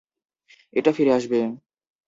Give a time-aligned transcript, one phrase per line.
[0.73, 1.39] এটা ফিরে আসবে।